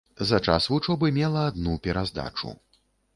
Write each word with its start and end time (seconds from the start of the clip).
За 0.29 0.37
час 0.51 0.67
вучобы 0.71 1.11
мела 1.17 1.43
адну 1.49 1.75
пераздачу. 1.83 2.55